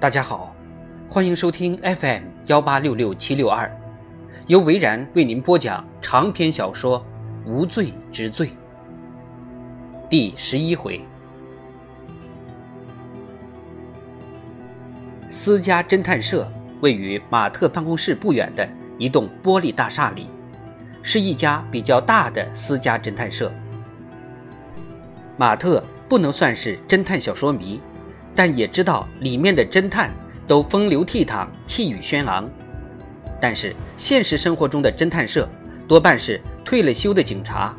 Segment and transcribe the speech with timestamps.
[0.00, 0.54] 大家好，
[1.10, 3.68] 欢迎收听 FM 幺八六六七六二，
[4.46, 7.04] 由维然为您播讲长篇小说
[7.50, 8.46] 《无罪之罪》
[10.08, 11.04] 第十一回。
[15.28, 16.48] 私家侦探社
[16.80, 18.68] 位于马特办公室不远的
[18.98, 20.28] 一栋玻璃大厦里，
[21.02, 23.52] 是一家比较大的私家侦探社。
[25.36, 27.80] 马特不能算是侦探小说迷。
[28.38, 30.12] 但也知道里面的侦探
[30.46, 32.48] 都风流倜傥、气宇轩昂，
[33.40, 35.48] 但是现实生活中的侦探社
[35.88, 37.74] 多半是退了休的警察，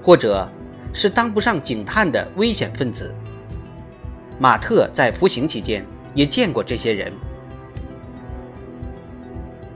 [0.00, 0.48] 或者
[0.92, 3.12] 是当不上警探的危险分子。
[4.38, 5.84] 马特在服刑期间
[6.14, 7.12] 也见过这些人，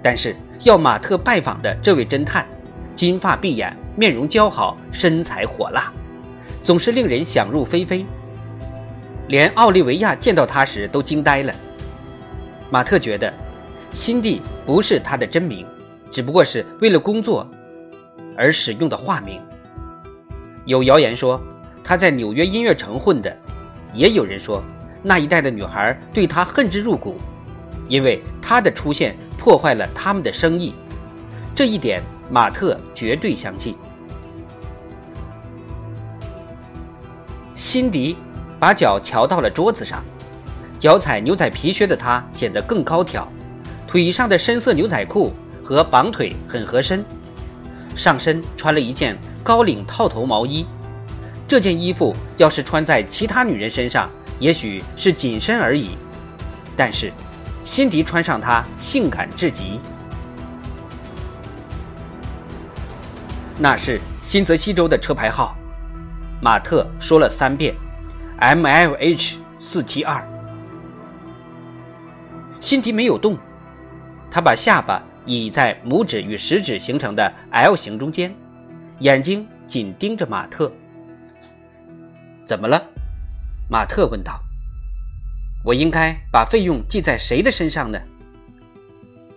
[0.00, 2.46] 但是要马特拜访的这位侦探，
[2.94, 5.92] 金发碧眼，面容姣好，身材火辣，
[6.62, 8.06] 总是令人想入非非。
[9.28, 11.54] 连奥利维亚见到他时都惊呆了。
[12.70, 13.32] 马特觉得，
[13.92, 15.66] 辛蒂不是他的真名，
[16.10, 17.48] 只不过是为了工作
[18.36, 19.40] 而使用的化名。
[20.64, 21.40] 有谣言说
[21.84, 23.34] 他在纽约音乐城混的，
[23.92, 24.62] 也有人说
[25.02, 27.16] 那一带的女孩对他恨之入骨，
[27.88, 30.74] 因为他的出现破坏了他们的生意。
[31.54, 33.76] 这一点马特绝对相信。
[37.54, 38.16] 辛迪。
[38.58, 40.02] 把脚翘到了桌子上，
[40.78, 43.26] 脚踩牛仔皮靴的他显得更高挑，
[43.86, 45.32] 腿上的深色牛仔裤
[45.64, 47.04] 和绑腿很合身，
[47.94, 50.66] 上身穿了一件高领套头毛衣。
[51.46, 55.96] 这件衣服要是穿在其他女人身上，也许是紧身而已，
[56.76, 57.12] 但是
[57.64, 59.80] 辛迪穿上它，性感至极。
[63.58, 65.56] 那是新泽西州的车牌号，
[66.40, 67.74] 马特说了三遍。
[68.40, 70.24] M L H 四七二，
[72.60, 73.36] 辛迪没有动，
[74.30, 78.32] 他把下巴倚在拇指与食指形成的 L 形中间，
[79.00, 80.72] 眼睛紧盯着马特。
[82.46, 82.80] 怎么了？
[83.68, 84.40] 马特问道。
[85.64, 88.00] 我应该把费用记在谁的身上呢？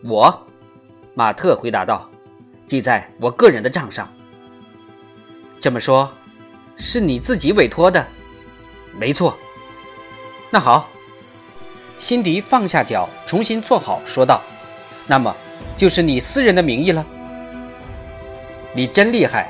[0.03, 0.46] 我，
[1.16, 2.08] 马特回答道，
[2.68, 4.08] 记在我个人的账上。
[5.59, 6.08] 这么说，
[6.78, 8.06] 是你自己委托的？
[8.97, 9.38] 没错，
[10.50, 10.90] 那好，
[11.97, 14.41] 辛迪放下脚，重新坐好，说道
[15.07, 15.35] ：“那么，
[15.78, 17.06] 就是你私人的名义了。
[18.74, 19.50] 你真厉害，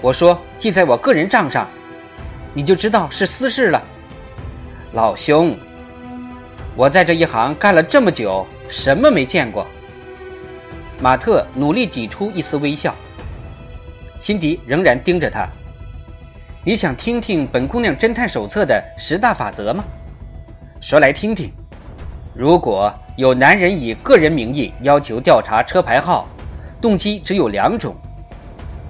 [0.00, 1.68] 我说记在我个人账上，
[2.54, 3.82] 你就知道是私事了。
[4.92, 5.56] 老兄，
[6.74, 9.66] 我在这一行干了这么久，什么没见过？”
[11.00, 12.92] 马特努力挤出一丝微笑，
[14.18, 15.48] 辛迪仍然盯着他。
[16.68, 19.82] 你想听听本姑娘侦探手册的十大法则吗？
[20.82, 21.50] 说来听听。
[22.34, 26.28] 如果有男人以个人名义要求调查车牌号，
[26.78, 27.96] 动机只有两种：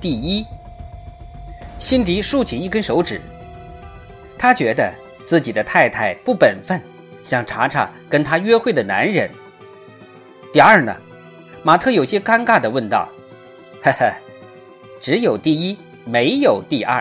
[0.01, 0.45] 第一，
[1.79, 3.21] 辛迪竖起一根手指，
[4.37, 4.93] 他觉得
[5.25, 6.83] 自己的太太不本分，
[7.23, 9.29] 想查查跟他约会的男人；
[10.53, 10.97] 第二呢，
[11.63, 13.09] 马特有些尴尬地问道
[13.85, 14.13] ：“呵呵，
[15.01, 17.01] 只有第一，没有第二。”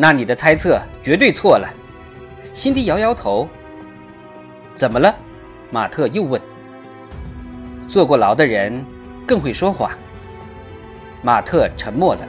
[0.00, 1.68] 那你的猜测绝对错了，
[2.52, 3.48] 辛迪摇摇头。
[4.76, 5.12] 怎么了？
[5.72, 6.40] 马特又问。
[7.88, 8.84] 坐过牢的人
[9.26, 9.90] 更会说谎。
[11.20, 12.20] 马特沉默了。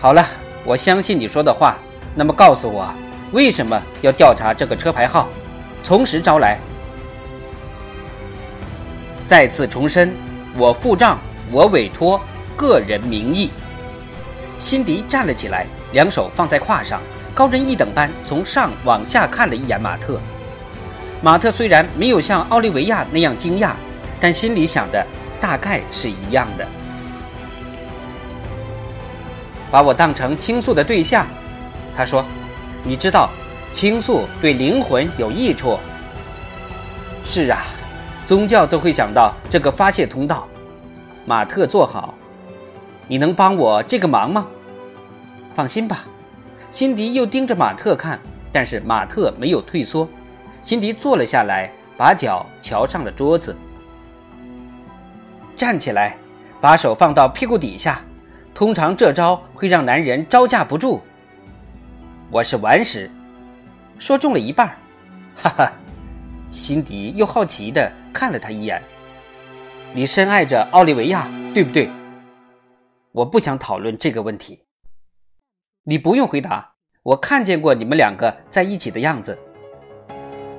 [0.00, 0.26] 好了，
[0.64, 1.76] 我相信你说的话。
[2.14, 2.90] 那么告诉我，
[3.32, 5.28] 为什么要调查这个车牌号？
[5.82, 6.58] 从实招来。
[9.26, 10.16] 再次重申，
[10.56, 11.18] 我付账，
[11.52, 12.18] 我委托，
[12.56, 13.50] 个人名义。
[14.58, 15.66] 辛迪站了起来。
[15.92, 17.00] 两手放在胯上，
[17.34, 20.20] 高人一等般从上往下看了一眼马特。
[21.22, 23.72] 马特虽然没有像奥利维亚那样惊讶，
[24.20, 25.04] 但心里想的
[25.40, 26.66] 大概是一样的。
[29.70, 31.26] 把我当成倾诉的对象，
[31.96, 32.24] 他说
[32.84, 33.30] ：“你知道，
[33.72, 35.78] 倾诉对灵魂有益处。”
[37.24, 37.64] 是啊，
[38.24, 40.48] 宗教都会想到这个发泄通道。
[41.26, 42.14] 马特坐好，
[43.08, 44.46] 你能帮我这个忙吗？
[45.54, 46.04] 放心吧，
[46.70, 48.20] 辛迪又盯着马特看，
[48.52, 50.06] 但是马特没有退缩。
[50.60, 53.56] 辛迪坐了下来，把脚翘上了桌子，
[55.56, 56.16] 站起来，
[56.60, 58.00] 把手放到屁股底下。
[58.54, 61.00] 通常这招会让男人招架不住。
[62.30, 63.10] 我是顽石，
[63.98, 64.68] 说中了一半，
[65.34, 65.72] 哈哈。
[66.50, 68.82] 辛迪又好奇地看了他一眼。
[69.94, 71.88] 你深爱着奥利维亚，对不对？
[73.18, 74.64] 我不想讨论这个问题。
[75.82, 79.36] 你不用回答，我看见过你们两个在一起的样子。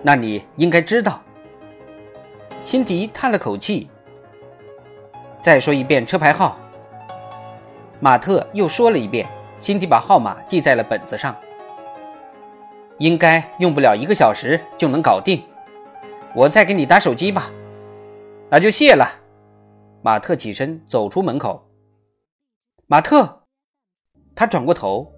[0.03, 1.21] 那你应该知道。
[2.61, 3.89] 辛迪叹了口气，
[5.39, 6.57] 再说一遍车牌号。
[8.01, 9.25] 马特又说了一遍，
[9.57, 11.33] 辛迪把号码记在了本子上。
[12.97, 15.41] 应该用不了一个小时就能搞定。
[16.35, 17.49] 我再给你打手机吧。
[18.49, 19.09] 那就谢了。
[20.01, 21.68] 马特起身走出门口。
[22.91, 23.43] 马特，
[24.35, 25.13] 他转过头。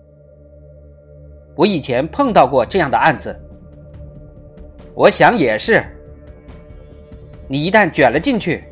[1.55, 3.33] 我以前碰到过这样的案子。
[4.93, 5.81] 我想也是。
[7.47, 8.65] 你一旦卷了进去，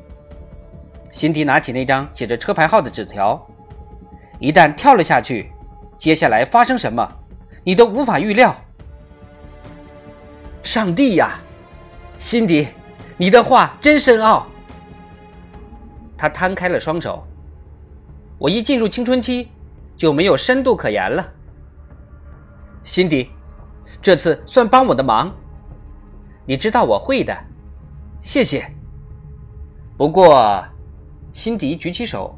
[1.13, 3.41] 辛迪拿起那张写着车牌号的纸条，
[4.37, 5.49] 一旦跳了下去，
[5.97, 7.09] 接下来发生什么，
[7.63, 8.53] 你都无法预料。
[10.61, 11.39] 上帝呀，
[12.17, 12.67] 辛迪，
[13.15, 14.45] 你的话真深奥。
[16.17, 17.25] 他摊开了双手。
[18.39, 19.49] 我一进入青春期，
[19.97, 21.29] 就没有深度可言了。
[22.85, 23.29] 辛迪，
[24.01, 25.29] 这次算帮我的忙。
[26.45, 27.37] 你知道我会的，
[28.21, 28.65] 谢谢。
[29.97, 30.63] 不过，
[31.33, 32.33] 辛迪举起手，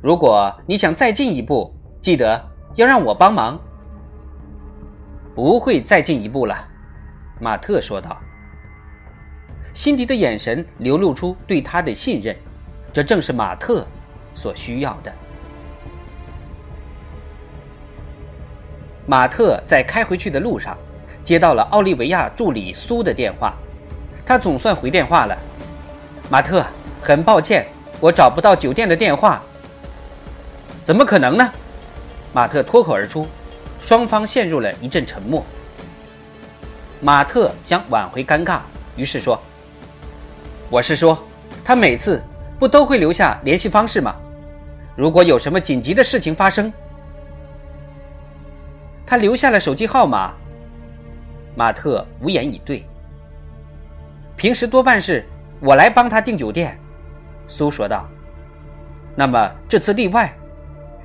[0.00, 1.70] 如果你想再进一步，
[2.00, 2.42] 记得
[2.76, 3.60] 要让我帮忙。
[5.34, 6.66] 不会再进一步了，
[7.38, 8.18] 马特说道。
[9.74, 12.34] 辛迪的眼神流露出对他的信任，
[12.90, 13.86] 这正是马特
[14.34, 15.12] 所需要的。
[19.06, 20.76] 马特在开回去的路上。
[21.22, 23.54] 接到了奥利维亚助理苏的电话，
[24.24, 25.36] 他总算回电话了。
[26.30, 26.64] 马特，
[27.02, 27.66] 很抱歉，
[28.00, 29.40] 我找不到酒店的电话。
[30.82, 31.52] 怎么可能呢？
[32.32, 33.26] 马特脱口而出，
[33.82, 35.44] 双方陷入了一阵沉默。
[37.00, 38.60] 马特想挽回尴尬，
[38.96, 39.40] 于是说
[40.70, 41.16] ：“我是说，
[41.62, 42.20] 他每次
[42.60, 44.14] 不都会留下联系方式吗？
[44.94, 46.70] 如果有什么紧急的事情发生，
[49.06, 50.34] 他留下了手机号码。”
[51.56, 52.86] 马特无言以对。
[54.36, 55.24] 平时多半是
[55.60, 56.78] 我来帮他订酒店，
[57.46, 58.06] 苏说道。
[59.16, 60.32] 那么这次例外，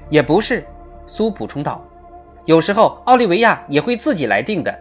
[0.10, 0.64] 也不是。
[1.08, 1.84] 苏补充道。
[2.46, 4.78] 有时候奥利维亚也会自己来订的。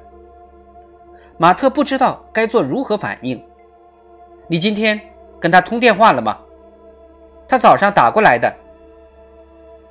[1.39, 3.43] 马特不知道该做如何反应。
[4.49, 5.01] 你今天
[5.41, 6.39] 跟他通电话了吗？
[7.55, 8.53] 他早上打过来的。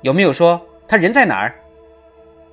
[0.02, 1.54] 有没有说他人在哪儿？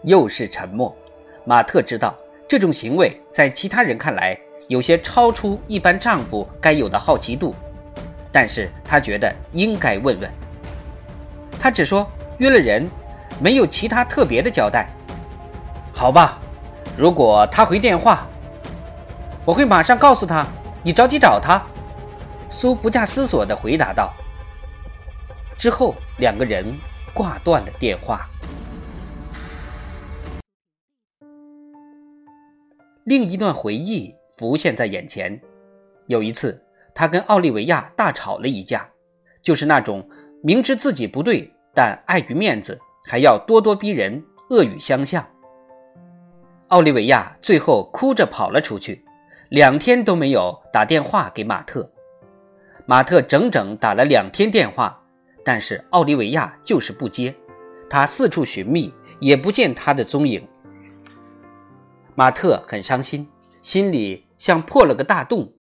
[0.04, 0.96] 又是沉默。
[1.44, 2.16] 马特知道。
[2.48, 4.38] 这种行为在其他人看来
[4.68, 7.54] 有些超出一般丈夫该有的好奇度，
[8.32, 10.32] 但是他觉得应该问问。
[11.60, 12.90] 他只说约了人，
[13.38, 14.88] 没有其他特别的交代。
[15.94, 16.40] 好吧，
[16.96, 18.26] 如果他回电话，
[19.44, 20.48] 我会马上告诉他。
[20.82, 21.62] 你着急找他。
[22.50, 24.14] 苏不假思索地回答道。
[25.62, 26.66] 之后，两个人
[27.14, 28.28] 挂断了电话。
[33.04, 35.40] 另一段回忆浮现在眼前。
[36.08, 36.60] 有一次，
[36.96, 38.90] 他跟奥利维亚大吵了一架，
[39.44, 40.04] 就是那种
[40.42, 44.20] 明知自己不对，但碍于面子还要咄咄逼人、
[44.50, 45.24] 恶语相向。
[46.70, 49.06] 奥利维亚最后哭着跑了出去，
[49.50, 51.88] 两天都没有打电话给马特。
[52.88, 55.01] 马特整整打了两天电话，
[55.44, 57.34] 但是奥利维亚就是不接。
[57.90, 60.48] 他四处寻觅，也不见他的踪影。
[62.16, 63.28] 马特很伤心，
[63.62, 65.54] 心里像破了个大洞。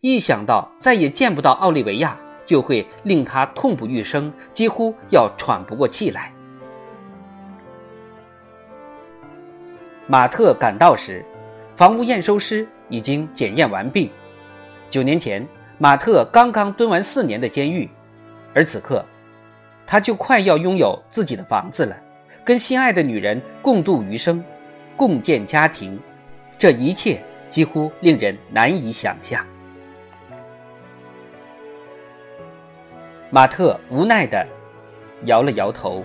[0.00, 6.32] 一想到再也见不到奥利维亚，就会令他痛不欲生，几乎要喘不过气来。
[10.06, 11.24] 马特赶到时，
[11.74, 14.12] 房屋验收师已经检验完毕。
[14.88, 15.44] 九年前，
[15.78, 17.90] 马特刚刚蹲完四年的监狱，
[18.54, 19.04] 而此刻，
[19.86, 21.96] 他就快要拥有自己的房子了，
[22.44, 24.44] 跟心爱的女人共度余生。
[24.96, 26.00] 共建家庭，
[26.58, 29.44] 这一切几乎令人难以想象。
[33.28, 34.46] 马特无奈的
[35.26, 36.02] 摇了摇头。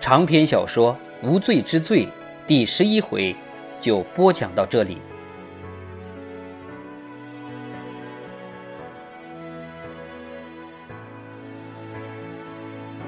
[0.00, 0.94] 长篇小说
[1.26, 2.04] 《无罪之罪》
[2.46, 3.34] 第十一回
[3.80, 4.98] 就播讲到这里。